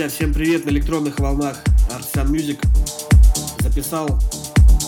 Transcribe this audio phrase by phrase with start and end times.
[0.00, 2.58] Друзья, всем привет на электронных волнах Artisan Music.
[3.58, 4.18] Записал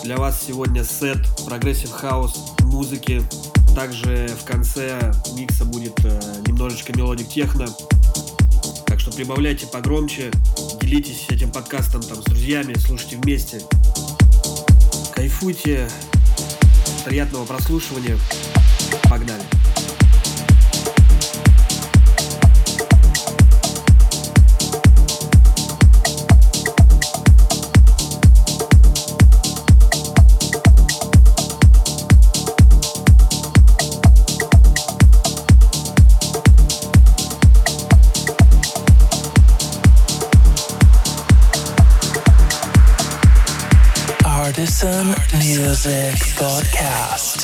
[0.04, 3.22] для вас сегодня сет прогрессив хаус музыки.
[3.74, 7.66] Также в конце микса будет э, немножечко мелодик техно.
[8.86, 10.30] Так что прибавляйте погромче,
[10.80, 13.60] делитесь этим подкастом там с друзьями, слушайте вместе.
[15.14, 15.90] Кайфуйте,
[17.04, 18.16] приятного прослушивания.
[19.10, 19.42] Погнали.
[44.62, 47.42] Artisan Music Podcast.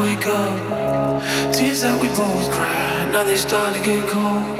[0.00, 1.22] wake up.
[1.52, 4.58] Tears that we both cried, now they start to get cold.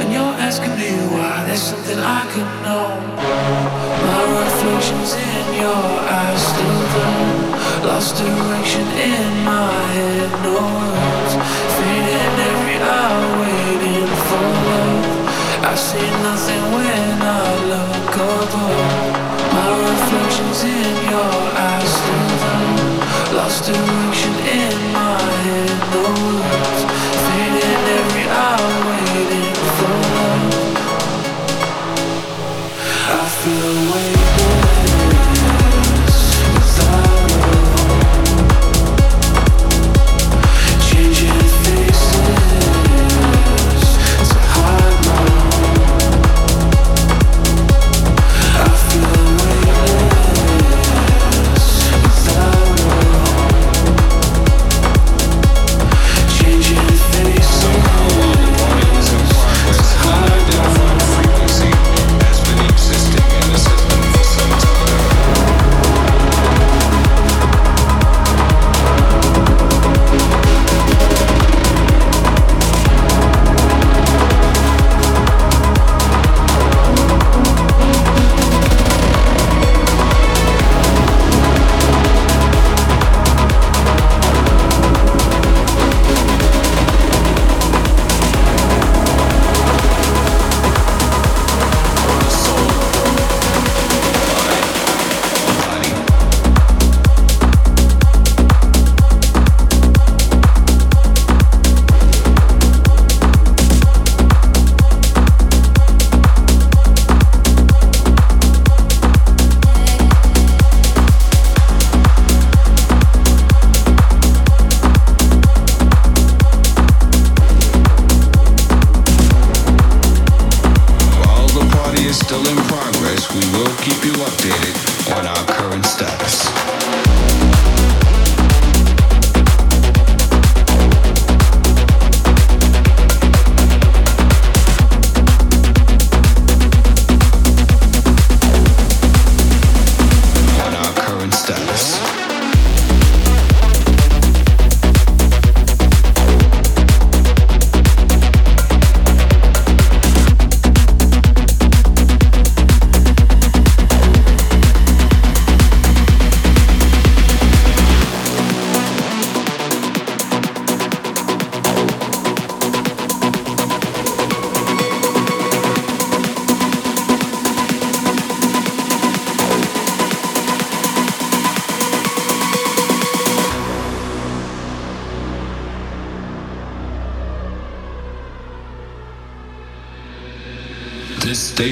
[0.00, 2.86] And you're asking me why, there's something I could know.
[4.08, 7.38] My reflections in your eyes still burn.
[7.86, 11.32] Lost direction in my head, no words.
[11.78, 15.06] Fading every hour, waiting for love.
[15.70, 19.28] I see nothing when I look above.
[19.54, 22.37] My reflections in your eyes still
[23.48, 25.70] lost direction in my head.
[25.92, 26.82] No words
[27.24, 28.77] fading every hour.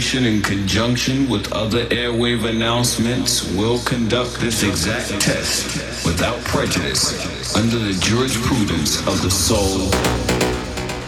[0.07, 7.77] Station, in conjunction with other airwave announcements, will conduct this exact test without prejudice under
[7.77, 9.91] the jurisprudence of the soul,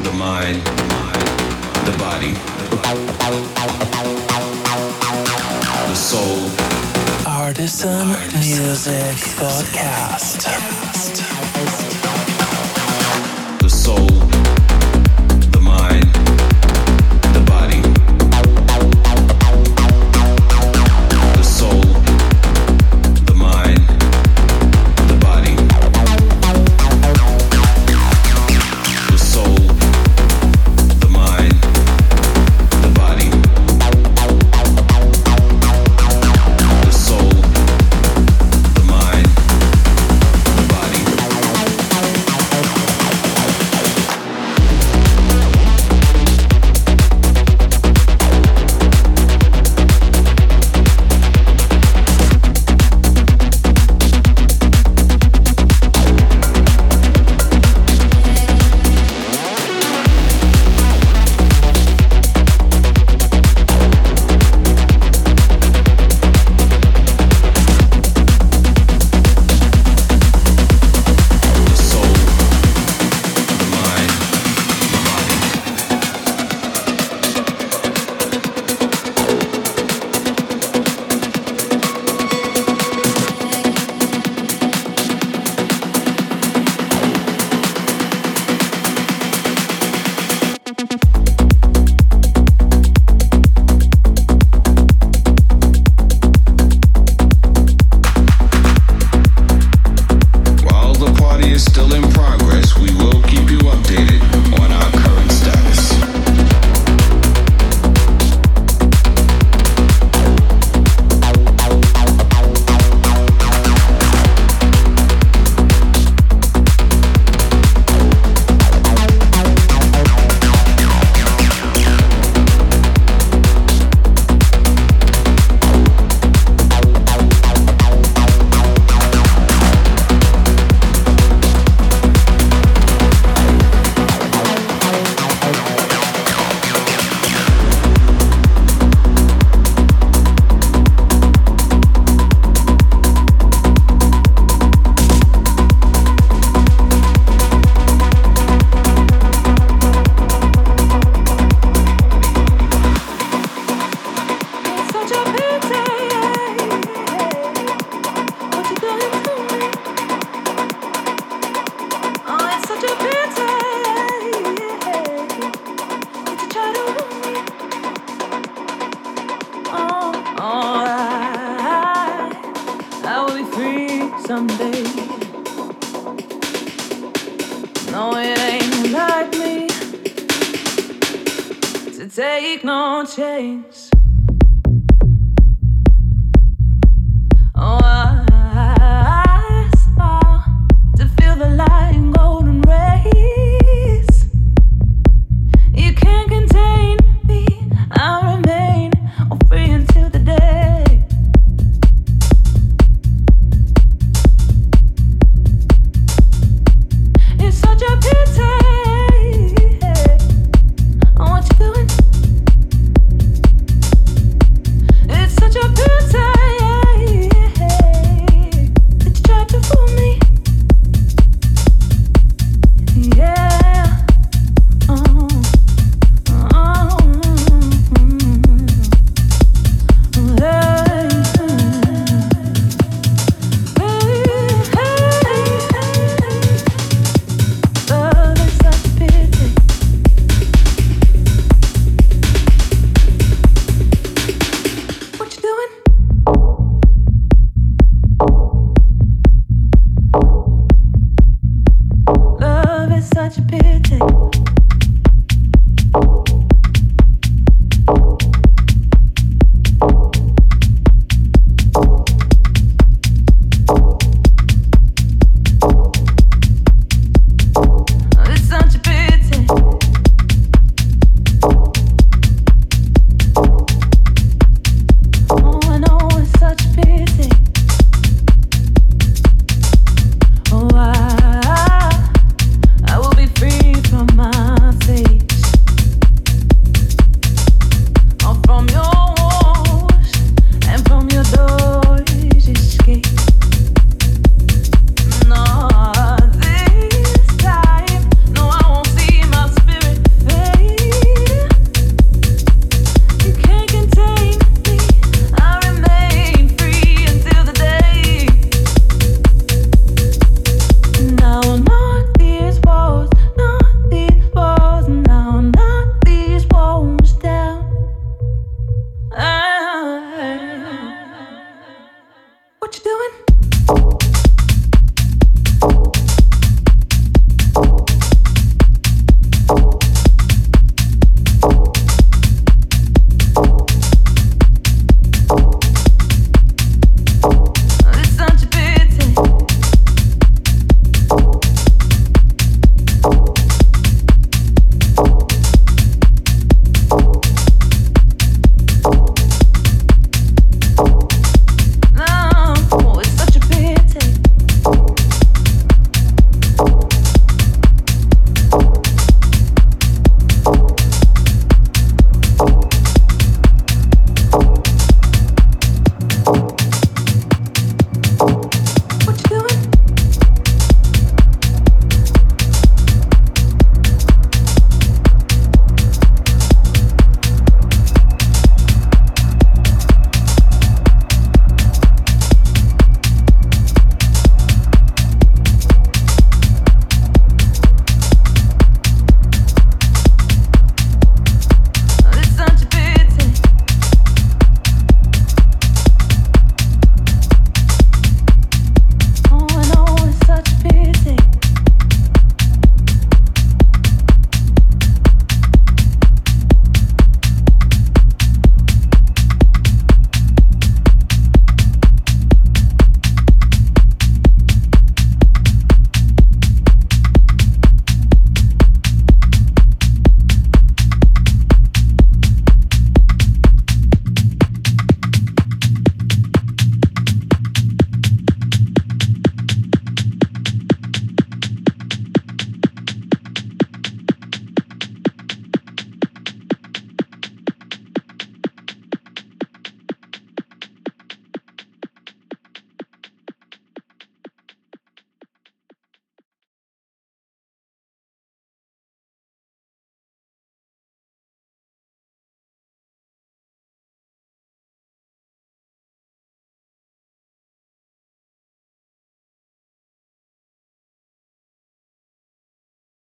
[0.03, 0.61] the mind,
[1.87, 2.33] the body,
[5.87, 6.51] the soul.
[7.25, 8.09] Artisan
[8.41, 10.88] Music Podcast.